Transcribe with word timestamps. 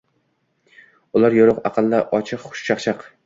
Ular 1.19 1.37
yorugʻ, 1.37 1.61
aqlli, 1.71 2.01
ochiq, 2.21 2.47
xushchaqchaq. 2.57 3.07